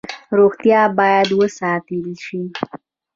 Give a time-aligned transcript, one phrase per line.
[0.37, 2.41] روغتیا باید وساتل شي